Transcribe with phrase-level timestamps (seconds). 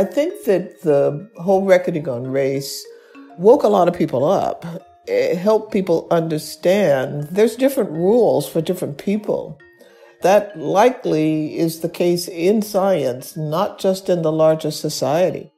[0.00, 2.86] I think that the whole reckoning on race
[3.36, 4.64] woke a lot of people up.
[5.06, 9.58] It helped people understand there's different rules for different people.
[10.22, 15.52] That likely is the case in science, not just in the larger society.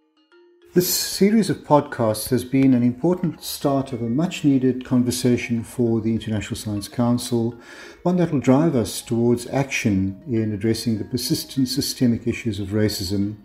[0.74, 6.00] This series of podcasts has been an important start of a much needed conversation for
[6.00, 7.54] the International Science Council,
[8.02, 13.36] one that will drive us towards action in addressing the persistent systemic issues of racism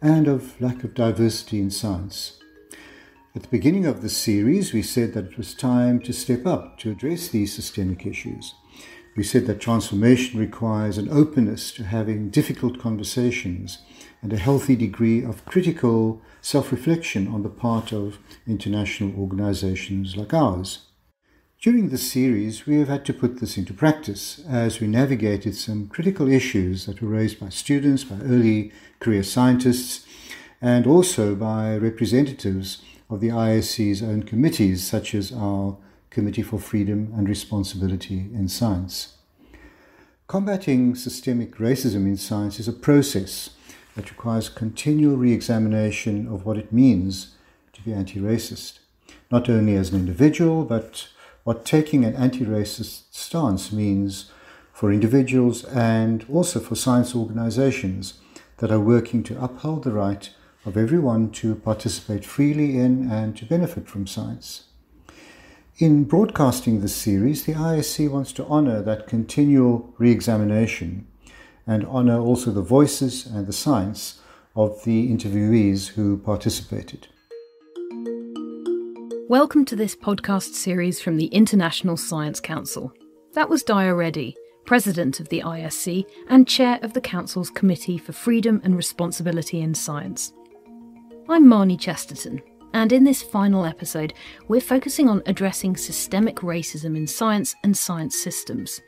[0.00, 2.38] and of lack of diversity in science.
[3.34, 6.78] At the beginning of the series, we said that it was time to step up
[6.78, 8.54] to address these systemic issues.
[9.16, 13.78] We said that transformation requires an openness to having difficult conversations
[14.22, 20.34] and a healthy degree of critical self reflection on the part of international organizations like
[20.34, 20.80] ours.
[21.66, 25.88] During this series, we have had to put this into practice as we navigated some
[25.88, 28.70] critical issues that were raised by students, by early
[29.00, 30.06] career scientists,
[30.62, 35.76] and also by representatives of the ISC's own committees, such as our
[36.08, 39.16] Committee for Freedom and Responsibility in Science.
[40.28, 43.50] Combating systemic racism in science is a process
[43.96, 47.34] that requires continual re examination of what it means
[47.72, 48.78] to be anti racist,
[49.32, 51.08] not only as an individual, but
[51.46, 54.32] what taking an anti racist stance means
[54.72, 58.14] for individuals and also for science organizations
[58.56, 60.28] that are working to uphold the right
[60.64, 64.64] of everyone to participate freely in and to benefit from science.
[65.78, 71.06] In broadcasting this series, the ISC wants to honour that continual re examination
[71.64, 74.20] and honour also the voices and the science
[74.56, 77.06] of the interviewees who participated.
[79.28, 82.92] Welcome to this podcast series from the International Science Council.
[83.32, 88.12] That was Daya Reddy, President of the ISC and Chair of the Council's Committee for
[88.12, 90.32] Freedom and Responsibility in Science.
[91.28, 92.40] I'm Marnie Chesterton,
[92.72, 94.14] and in this final episode,
[94.46, 98.80] we're focusing on addressing systemic racism in science and science systems.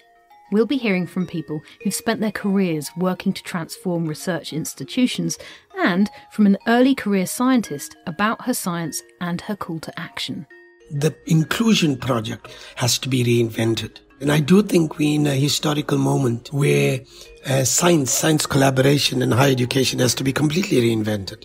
[0.50, 5.38] We'll be hearing from people who've spent their careers working to transform research institutions
[5.78, 10.46] and from an early career scientist about her science and her call to action.
[10.90, 13.98] The inclusion project has to be reinvented.
[14.20, 17.00] And I do think we're in a historical moment where
[17.46, 21.44] uh, science, science collaboration and higher education has to be completely reinvented.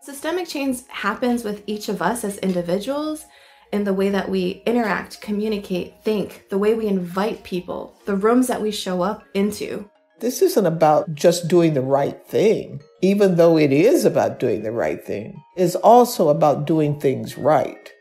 [0.00, 3.26] Systemic change happens with each of us as individuals
[3.72, 8.46] in the way that we interact, communicate, think, the way we invite people, the rooms
[8.46, 9.88] that we show up into.
[10.20, 14.72] This isn't about just doing the right thing, even though it is about doing the
[14.72, 15.42] right thing.
[15.56, 17.92] It's also about doing things right,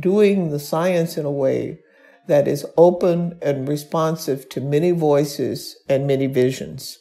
[0.00, 1.78] doing the science in a way
[2.26, 6.98] that is open and responsive to many voices and many visions.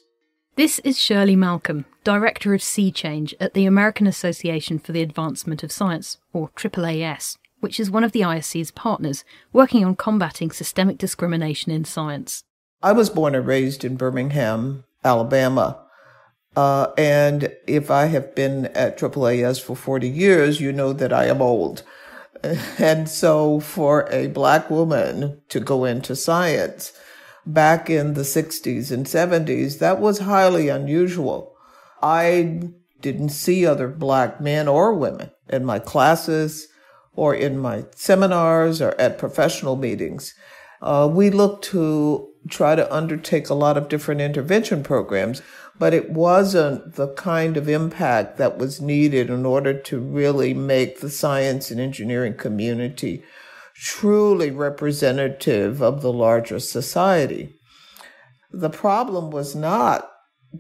[0.56, 5.64] This is Shirley Malcolm, Director of SEA Change at the American Association for the Advancement
[5.64, 10.98] of Science, or AAAS, which is one of the ISC's partners working on combating systemic
[10.98, 12.44] discrimination in science.
[12.82, 15.82] I was born and raised in Birmingham, Alabama.
[16.56, 21.26] Uh, and if I have been at AAAS for 40 years, you know that I
[21.26, 21.84] am old.
[22.80, 26.94] And so for a black woman to go into science,
[27.46, 31.56] back in the 60s and 70s, that was highly unusual.
[32.02, 32.70] I
[33.02, 36.68] didn't see other black men or women in my classes
[37.14, 40.34] or in my seminars or at professional meetings.
[40.82, 45.42] Uh, we looked to try to undertake a lot of different intervention programs,
[45.78, 51.00] but it wasn't the kind of impact that was needed in order to really make
[51.00, 53.24] the science and engineering community
[53.76, 57.54] truly representative of the larger society.
[58.52, 60.10] The problem was not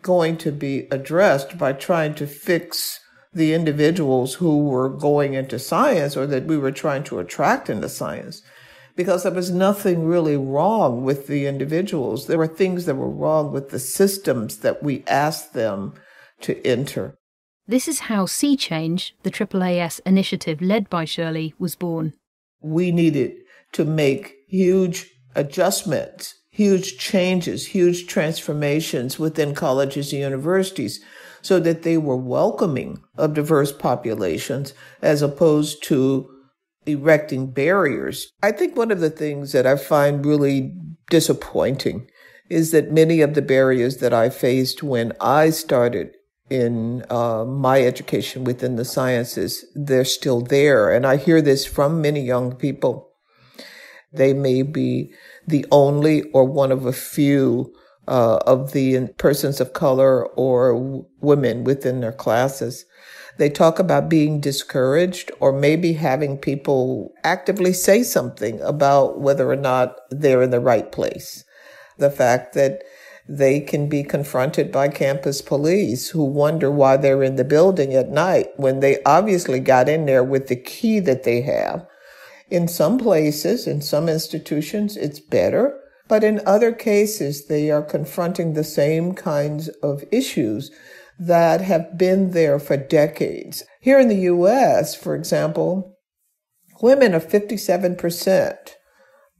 [0.01, 2.99] going to be addressed by trying to fix
[3.33, 7.89] the individuals who were going into science or that we were trying to attract into
[7.89, 8.41] science
[8.95, 12.27] because there was nothing really wrong with the individuals.
[12.27, 15.93] There were things that were wrong with the systems that we asked them
[16.41, 17.15] to enter.
[17.67, 22.13] This is how SEA Change, the AAAS initiative led by Shirley, was born
[22.61, 23.33] we needed
[23.73, 30.99] to make huge adjustments, huge changes, huge transformations within colleges and universities
[31.41, 36.29] so that they were welcoming of diverse populations as opposed to
[36.85, 38.31] erecting barriers.
[38.41, 40.75] I think one of the things that I find really
[41.09, 42.09] disappointing
[42.49, 46.15] is that many of the barriers that I faced when I started
[46.49, 50.91] in uh, my education within the sciences, they're still there.
[50.91, 53.11] And I hear this from many young people.
[54.11, 55.13] They may be
[55.47, 57.71] the only or one of a few
[58.09, 62.85] uh, of the persons of color or women within their classes.
[63.37, 69.55] They talk about being discouraged or maybe having people actively say something about whether or
[69.55, 71.45] not they're in the right place.
[71.97, 72.81] The fact that
[73.29, 78.09] they can be confronted by campus police who wonder why they're in the building at
[78.09, 81.85] night when they obviously got in there with the key that they have.
[82.49, 85.78] In some places, in some institutions, it's better,
[86.09, 90.71] but in other cases, they are confronting the same kinds of issues
[91.19, 93.63] that have been there for decades.
[93.79, 95.95] Here in the U.S., for example,
[96.81, 98.57] women are 57%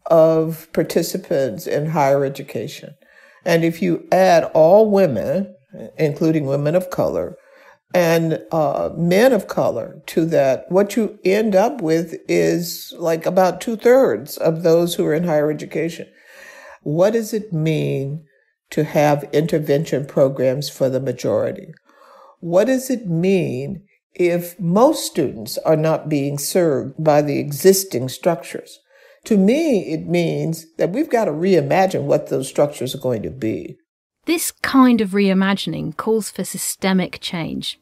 [0.06, 2.95] of participants in higher education.
[3.44, 5.56] And if you add all women,
[5.98, 7.36] including women of color,
[7.95, 13.60] and uh, men of color to that, what you end up with is like about
[13.60, 16.07] two thirds of those who are in higher education.
[16.81, 18.26] What does it mean
[18.72, 21.74] to have intervention programs for the majority?
[22.40, 23.84] What does it mean
[24.14, 28.80] if most students are not being served by the existing structures?
[29.26, 33.30] To me, it means that we've got to reimagine what those structures are going to
[33.30, 33.78] be.
[34.26, 37.80] This kind of reimagining calls for systemic change.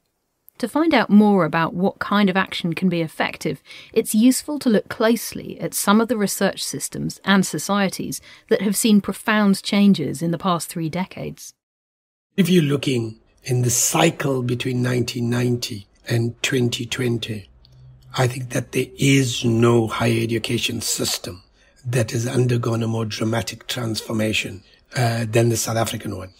[0.59, 3.61] To find out more about what kind of action can be effective,
[3.93, 8.75] it's useful to look closely at some of the research systems and societies that have
[8.75, 11.53] seen profound changes in the past three decades.
[12.35, 17.47] If you're looking in the cycle between 1990 and 2020,
[18.17, 21.43] I think that there is no higher education system
[21.85, 24.63] that has undergone a more dramatic transformation
[24.95, 26.33] uh, than the South African one.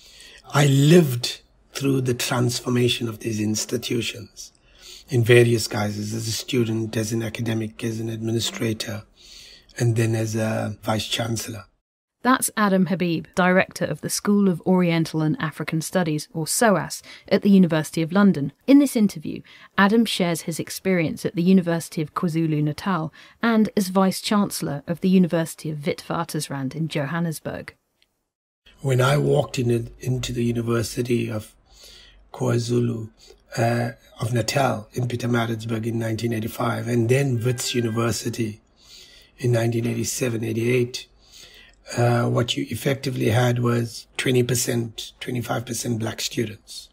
[0.54, 1.42] I lived
[1.74, 4.52] through the transformation of these institutions
[5.10, 9.04] in various guises as a student, as an academic, as an administrator,
[9.78, 11.66] and then as a vice chancellor.
[12.24, 17.42] That's Adam Habib, Director of the School of Oriental and African Studies, or SOAS, at
[17.42, 18.52] the University of London.
[18.66, 19.44] In this interview,
[19.78, 25.02] Adam shares his experience at the University of KwaZulu Natal and as Vice Chancellor of
[25.02, 27.76] the University of Witwatersrand in Johannesburg.
[28.82, 31.56] When I walked in, into the University of
[32.34, 33.10] KwaZulu
[33.58, 38.62] uh, of Natal in Peter Pietermaritzburg in 1985, and then Wits University
[39.40, 41.08] in 1987 88,
[41.96, 46.90] uh, what you effectively had was 20%, 25% black students.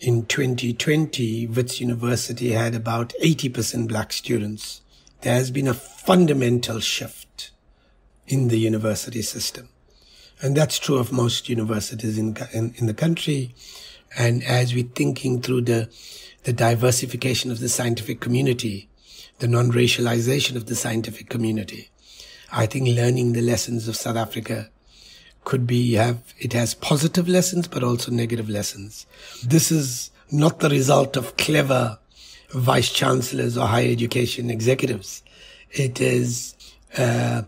[0.00, 4.82] In 2020, Wits University had about 80% black students.
[5.22, 7.50] There has been a fundamental shift
[8.26, 9.68] in the university system.
[10.42, 13.54] And that's true of most universities in, in, in the country.
[14.16, 15.90] And as we're thinking through the,
[16.44, 18.88] the diversification of the scientific community,
[19.38, 21.90] the non-racialization of the scientific community,
[22.52, 24.70] I think learning the lessons of South Africa
[25.44, 29.06] could be have it has positive lessons but also negative lessons.
[29.44, 31.98] This is not the result of clever
[32.50, 35.22] vice chancellors or higher education executives.
[35.70, 36.54] It is
[36.98, 37.42] uh,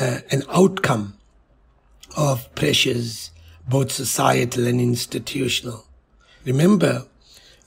[0.00, 1.18] uh, an outcome
[2.16, 3.30] of pressures,
[3.68, 5.84] both societal and institutional.
[6.44, 7.06] Remember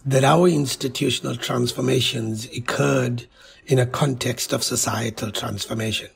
[0.06, 3.25] that our institutional transformations occurred
[3.66, 6.10] in a context of societal transformation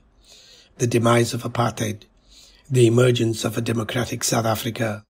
[0.78, 2.04] the demise of apartheid,
[2.70, 5.04] the emergence of a democratic South Africa.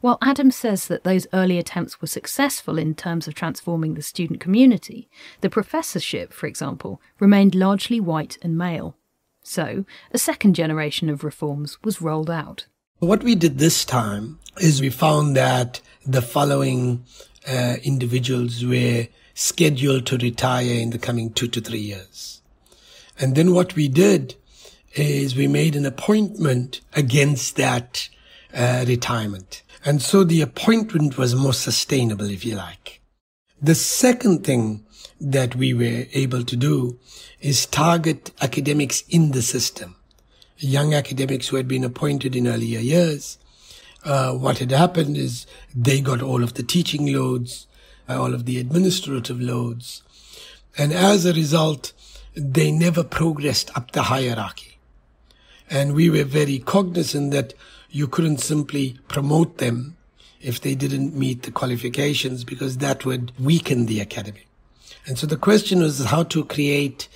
[0.00, 4.40] While Adam says that those early attempts were successful in terms of transforming the student
[4.40, 5.08] community,
[5.42, 8.96] the professorship, for example, remained largely white and male.
[9.44, 12.66] So, a second generation of reforms was rolled out.
[13.00, 17.02] What we did this time is we found that the following
[17.48, 22.42] uh, individuals were scheduled to retire in the coming two to three years.
[23.18, 24.34] And then what we did
[24.92, 28.10] is we made an appointment against that
[28.52, 29.62] uh, retirement.
[29.82, 33.00] And so the appointment was more sustainable, if you like.
[33.62, 34.84] The second thing
[35.18, 36.98] that we were able to do
[37.40, 39.96] is target academics in the system.
[40.60, 43.38] Young academics who had been appointed in earlier years.
[44.04, 47.66] Uh, what had happened is they got all of the teaching loads,
[48.08, 50.02] uh, all of the administrative loads.
[50.78, 51.92] And as a result,
[52.34, 54.78] they never progressed up the hierarchy.
[55.68, 57.54] And we were very cognizant that
[57.90, 59.96] you couldn't simply promote them
[60.40, 64.44] if they didn't meet the qualifications because that would weaken the academy.
[65.06, 67.08] And so the question was how to create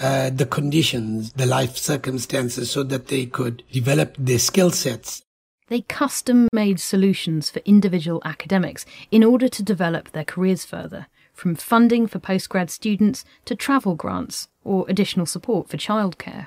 [0.00, 5.22] uh, the conditions, the life circumstances so that they could develop their skill sets.
[5.68, 11.56] They custom made solutions for individual academics in order to develop their careers further, from
[11.56, 16.46] funding for postgrad students to travel grants or additional support for childcare.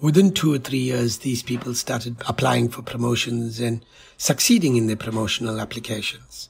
[0.00, 3.84] within two or three years, these people started applying for promotions and
[4.16, 6.48] succeeding in their promotional applications.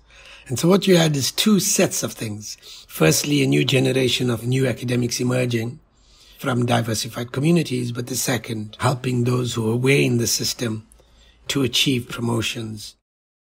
[0.49, 2.57] And so what you had is two sets of things.
[2.89, 5.79] Firstly, a new generation of new academics emerging
[6.45, 10.87] from diversified communities, but the second, helping those who are way in the system
[11.49, 12.97] to achieve promotions.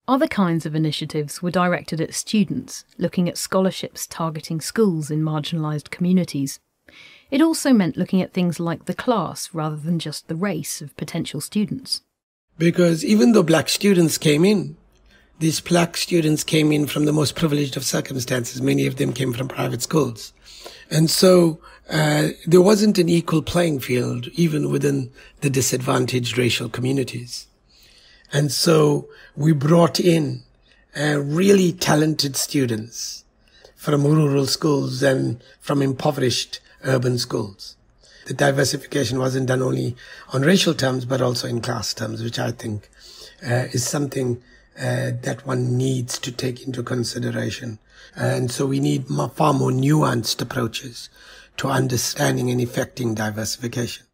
[0.06, 5.90] Other kinds of initiatives were directed at students, looking at scholarships targeting schools in marginalised
[5.90, 6.60] communities.
[7.28, 10.96] It also meant looking at things like the class rather than just the race of
[10.96, 12.02] potential students.
[12.56, 14.76] Because even though black students came in,
[15.42, 18.62] these black students came in from the most privileged of circumstances.
[18.62, 20.32] Many of them came from private schools.
[20.88, 21.58] And so
[21.90, 27.48] uh, there wasn't an equal playing field even within the disadvantaged racial communities.
[28.32, 30.44] And so we brought in
[30.96, 33.24] uh, really talented students
[33.74, 37.74] from rural schools and from impoverished urban schools.
[38.26, 39.96] The diversification wasn't done only
[40.32, 42.88] on racial terms, but also in class terms, which I think
[43.44, 44.40] uh, is something
[44.78, 47.78] uh, that one needs to take into consideration.
[48.16, 51.08] And so we need far more nuanced approaches
[51.58, 54.06] to understanding and effecting diversification.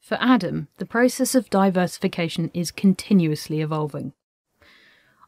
[0.00, 4.12] For Adam, the process of diversification is continuously evolving.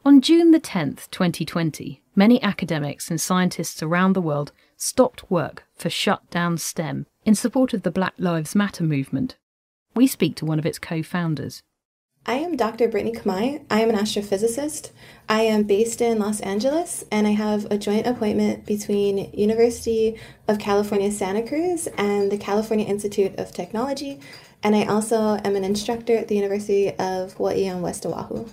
[0.05, 5.89] On June the 10th, 2020, many academics and scientists around the world stopped work for
[5.89, 9.37] Shut Down STEM in support of the Black Lives Matter movement.
[9.95, 11.63] We speak to one of its co founders.
[12.26, 12.88] I am Dr.
[12.88, 13.62] Brittany Kamai.
[13.71, 14.93] I am an astrophysicist.
[15.28, 20.59] I am based in Los Angeles and I have a joint appointment between University of
[20.59, 24.21] California Santa Cruz and the California Institute of Technology.
[24.62, 28.47] And I also am an instructor at the University of Hawaii on West Oahu.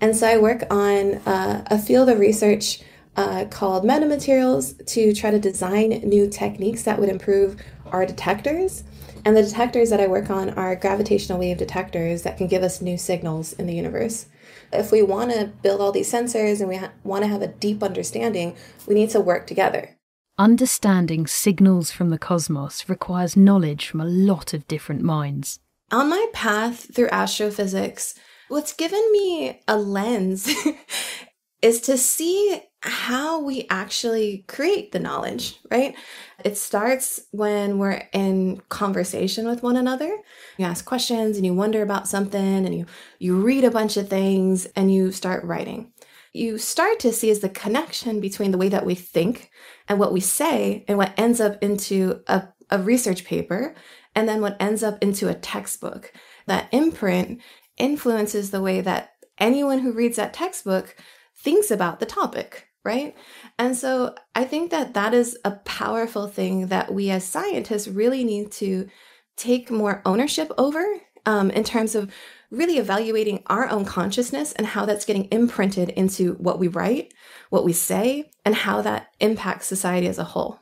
[0.00, 2.80] And so I work on uh, a field of research
[3.18, 7.60] uh, called metamaterials to try to design new techniques that would improve
[7.92, 8.84] our detectors.
[9.24, 12.80] And the detectors that I work on are gravitational wave detectors that can give us
[12.80, 14.26] new signals in the universe.
[14.72, 17.48] If we want to build all these sensors and we ha- want to have a
[17.48, 18.56] deep understanding,
[18.86, 19.96] we need to work together.
[20.38, 25.58] Understanding signals from the cosmos requires knowledge from a lot of different minds.
[25.90, 28.14] On my path through astrophysics,
[28.48, 30.48] what's given me a lens
[31.62, 35.96] is to see how we actually create the knowledge, right?
[36.44, 40.16] It starts when we're in conversation with one another.
[40.58, 42.86] You ask questions and you wonder about something and you
[43.18, 45.92] you read a bunch of things and you start writing.
[46.32, 49.50] You start to see is the connection between the way that we think
[49.88, 53.74] and what we say and what ends up into a, a research paper
[54.14, 56.12] and then what ends up into a textbook.
[56.46, 57.40] That imprint
[57.76, 60.94] influences the way that anyone who reads that textbook
[61.38, 63.14] thinks about the topic right?
[63.58, 68.24] And so I think that that is a powerful thing that we as scientists really
[68.24, 68.88] need to
[69.36, 70.84] take more ownership over
[71.26, 72.10] um, in terms of
[72.50, 77.12] really evaluating our own consciousness and how that's getting imprinted into what we write,
[77.50, 80.60] what we say, and how that impacts society as a whole.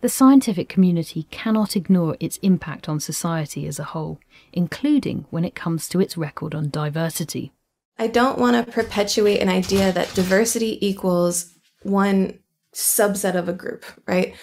[0.00, 4.20] The scientific community cannot ignore its impact on society as a whole,
[4.52, 7.52] including when it comes to its record on diversity.
[7.98, 11.52] I don't want to perpetuate an idea that diversity equals
[11.82, 12.38] one
[12.74, 14.36] subset of a group, right?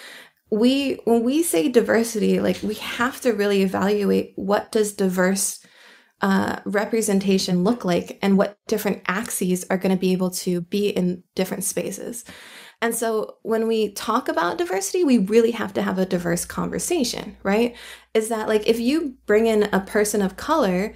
[0.50, 5.64] We when we say diversity, like we have to really evaluate what does diverse
[6.20, 10.88] uh, representation look like and what different axes are going to be able to be
[10.88, 12.24] in different spaces.
[12.80, 17.36] And so when we talk about diversity, we really have to have a diverse conversation,
[17.42, 17.74] right?
[18.14, 20.94] Is that like if you bring in a person of color,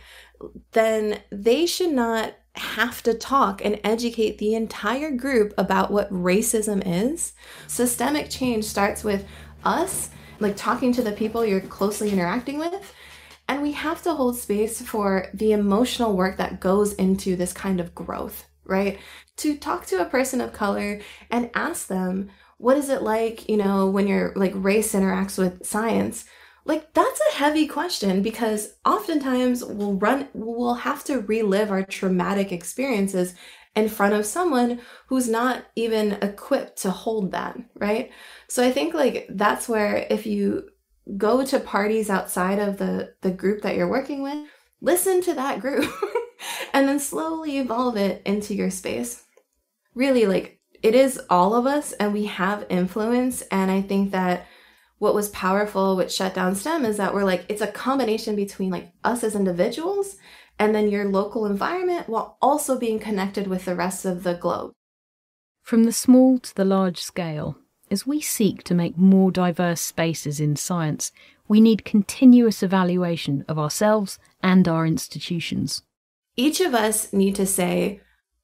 [0.72, 6.82] then they should not have to talk and educate the entire group about what racism
[6.86, 7.32] is.
[7.66, 9.26] Systemic change starts with
[9.64, 12.94] us, like talking to the people you're closely interacting with.
[13.48, 17.80] And we have to hold space for the emotional work that goes into this kind
[17.80, 18.98] of growth, right?
[19.38, 21.00] To talk to a person of color
[21.30, 25.66] and ask them, what is it like, you know, when your like race interacts with
[25.66, 26.26] science?
[26.64, 32.52] Like that's a heavy question because oftentimes we'll run we'll have to relive our traumatic
[32.52, 33.34] experiences
[33.74, 38.10] in front of someone who's not even equipped to hold that, right?
[38.48, 40.68] So I think like that's where if you
[41.16, 44.38] go to parties outside of the the group that you're working with,
[44.80, 45.90] listen to that group
[46.72, 49.24] and then slowly evolve it into your space.
[49.94, 54.46] Really like it is all of us and we have influence and I think that
[55.00, 58.70] what was powerful with shut down stem is that we're like it's a combination between
[58.70, 60.16] like us as individuals
[60.60, 64.70] and then your local environment while also being connected with the rest of the globe
[65.62, 67.56] from the small to the large scale
[67.90, 71.10] as we seek to make more diverse spaces in science
[71.50, 75.82] we need continuous evaluation of ourselves and our institutions.
[76.36, 78.00] Each of us need to say,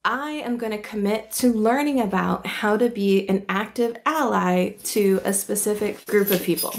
[0.07, 5.19] I am going to commit to learning about how to be an active ally to
[5.25, 6.73] a specific group of people.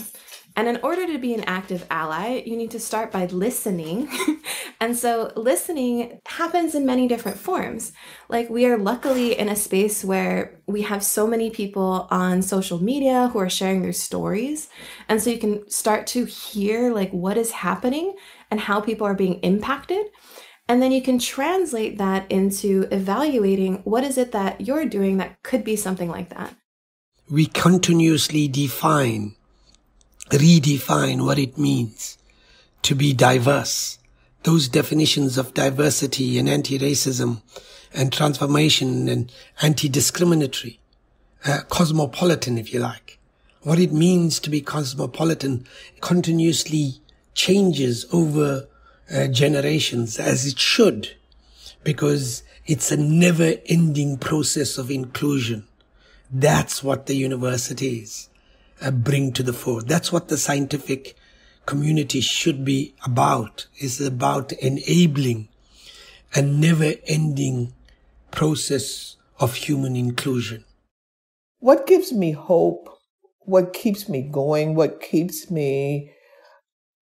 [0.56, 4.08] And in order to be an active ally, you need to start by listening.
[4.80, 7.92] and so listening happens in many different forms.
[8.30, 12.82] Like we are luckily in a space where we have so many people on social
[12.82, 14.70] media who are sharing their stories.
[15.06, 18.16] And so you can start to hear like what is happening
[18.50, 20.06] and how people are being impacted.
[20.68, 25.42] And then you can translate that into evaluating what is it that you're doing that
[25.42, 26.54] could be something like that.
[27.30, 29.34] We continuously define
[30.30, 32.18] redefine what it means
[32.82, 33.98] to be diverse.
[34.42, 37.42] Those definitions of diversity and anti-racism
[37.94, 39.32] and transformation and
[39.62, 40.78] anti-discriminatory,
[41.46, 43.18] uh, cosmopolitan, if you like.
[43.62, 45.66] What it means to be cosmopolitan
[46.00, 47.00] continuously
[47.34, 48.68] changes over
[49.12, 51.16] uh, generations as it should
[51.84, 55.66] because it's a never ending process of inclusion.
[56.30, 58.28] That's what the universities
[58.82, 59.82] uh, bring to the fore.
[59.82, 61.16] That's what the scientific
[61.64, 63.66] community should be about.
[63.80, 65.48] Is about enabling
[66.34, 67.72] a never ending
[68.30, 70.64] process of human inclusion.
[71.60, 72.90] What gives me hope?
[73.40, 74.74] What keeps me going?
[74.74, 76.12] What keeps me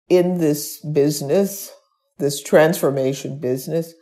[0.09, 1.71] in this business,
[2.21, 3.93] this transformation business,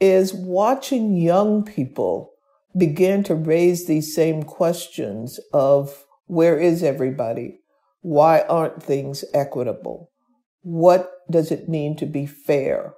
[0.00, 2.32] is watching young people
[2.76, 7.58] begin to raise these same questions of where is everybody?
[8.02, 10.12] Why aren't things equitable?
[10.62, 12.94] What does it mean to be fair?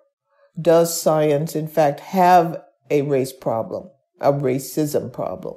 [0.61, 3.89] Does science, in fact, have a race problem,
[4.21, 5.55] a racism problem?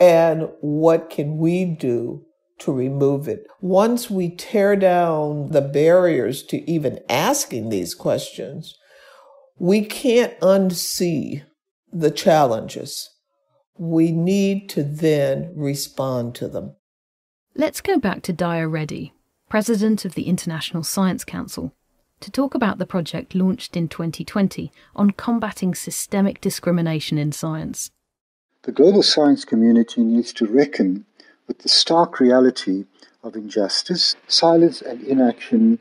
[0.00, 2.24] And what can we do
[2.58, 3.46] to remove it?
[3.60, 8.76] Once we tear down the barriers to even asking these questions,
[9.58, 11.42] we can't unsee
[11.92, 13.10] the challenges.
[13.78, 16.76] We need to then respond to them.
[17.54, 19.12] Let's go back to Daya Reddy,
[19.48, 21.72] President of the International Science Council,
[22.20, 27.90] to talk about the project launched in 2020 on combating systemic discrimination in science.
[28.62, 31.06] The global science community needs to reckon
[31.46, 32.84] with the stark reality
[33.22, 34.16] of injustice.
[34.28, 35.78] Silence and inaction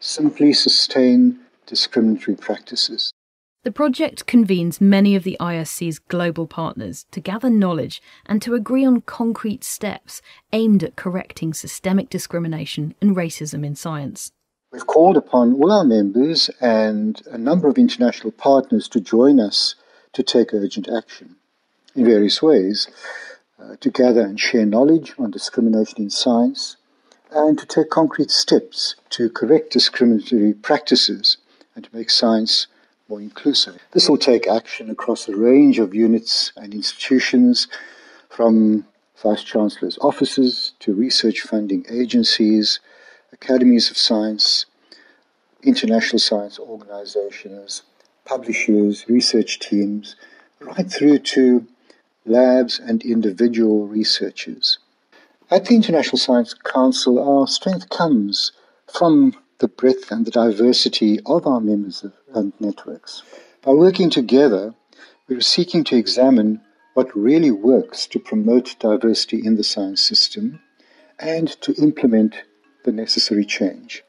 [0.00, 3.12] simply sustain discriminatory practices.
[3.62, 8.86] The project convenes many of the ISC's global partners to gather knowledge and to agree
[8.86, 10.22] on concrete steps
[10.54, 14.32] aimed at correcting systemic discrimination and racism in science.
[14.72, 19.74] We've called upon all our members and a number of international partners to join us
[20.14, 21.36] to take urgent action
[21.94, 22.88] in various ways
[23.62, 26.76] uh, to gather and share knowledge on discrimination in science
[27.30, 31.36] and to take concrete steps to correct discriminatory practices
[31.74, 32.66] and to make science
[33.08, 33.78] more inclusive.
[33.92, 37.68] This will take action across a range of units and institutions,
[38.30, 38.86] from
[39.22, 42.80] Vice Chancellor's offices to research funding agencies,
[43.32, 44.64] academies of science,
[45.62, 47.82] international science organizations,
[48.24, 50.16] publishers, research teams,
[50.60, 51.66] right through to
[52.24, 54.78] labs and individual researchers.
[55.50, 58.52] At the International Science Council, our strength comes
[58.86, 62.04] from the breadth and the diversity of our members
[62.34, 63.22] and networks.
[63.62, 64.74] By working together,
[65.28, 66.60] we are seeking to examine
[66.94, 70.60] what really works to promote diversity in the science system
[71.18, 72.34] and to implement
[72.84, 74.02] the necessary change.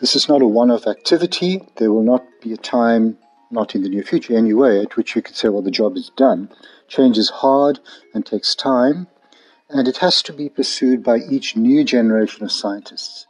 [0.00, 1.66] This is not a one off activity.
[1.76, 3.18] There will not be a time,
[3.50, 6.10] not in the near future anyway, at which we can say, well, the job is
[6.16, 6.50] done.
[6.88, 7.80] Change is hard
[8.14, 9.06] and takes time,
[9.68, 13.26] and it has to be pursued by each new generation of scientists.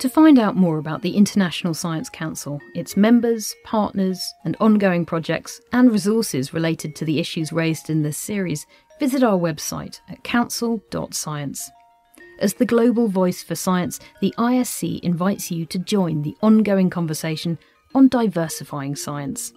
[0.00, 5.60] To find out more about the International Science Council, its members, partners, and ongoing projects,
[5.72, 8.66] and resources related to the issues raised in this series,
[9.00, 11.70] visit our website at council.science.
[12.38, 17.58] As the global voice for science, the ISC invites you to join the ongoing conversation
[17.94, 19.52] on diversifying science.